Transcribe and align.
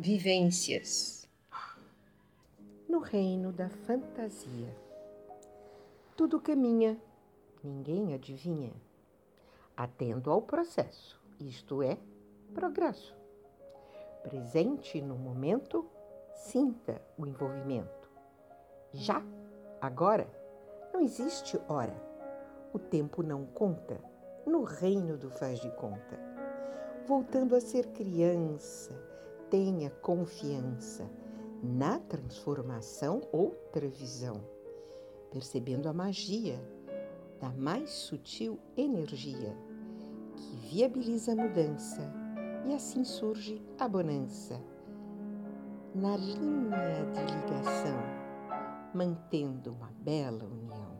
vivências. 0.00 1.28
No 2.88 3.00
reino 3.00 3.50
da 3.50 3.68
fantasia, 3.68 4.72
tudo 6.16 6.40
caminha, 6.40 6.96
ninguém 7.64 8.14
adivinha, 8.14 8.72
atendo 9.76 10.30
ao 10.30 10.40
processo, 10.40 11.20
isto 11.40 11.82
é, 11.82 11.98
progresso. 12.54 13.12
Presente 14.22 15.00
no 15.00 15.16
momento, 15.16 15.84
sinta 16.32 17.02
o 17.18 17.26
envolvimento. 17.26 18.08
Já, 18.92 19.20
agora, 19.80 20.30
não 20.94 21.00
existe 21.00 21.60
hora. 21.68 22.00
O 22.72 22.78
tempo 22.78 23.20
não 23.20 23.44
conta 23.46 24.00
no 24.46 24.62
reino 24.62 25.18
do 25.18 25.28
faz 25.28 25.58
de 25.58 25.70
conta. 25.72 26.16
Voltando 27.04 27.56
a 27.56 27.60
ser 27.60 27.88
criança, 27.88 29.07
tenha 29.50 29.90
confiança 29.90 31.10
na 31.62 31.98
transformação, 31.98 33.22
outra 33.32 33.88
visão, 33.88 34.40
percebendo 35.30 35.88
a 35.88 35.92
magia 35.92 36.60
da 37.40 37.50
mais 37.50 37.90
sutil 37.90 38.58
energia 38.76 39.56
que 40.36 40.56
viabiliza 40.68 41.32
a 41.32 41.36
mudança 41.36 42.00
e 42.66 42.74
assim 42.74 43.04
surge 43.04 43.62
a 43.78 43.88
bonança. 43.88 44.60
Na 45.94 46.16
linha 46.16 47.06
de 47.12 47.20
ligação, 47.34 47.98
mantendo 48.94 49.72
uma 49.72 49.90
bela 50.00 50.44
união. 50.44 50.97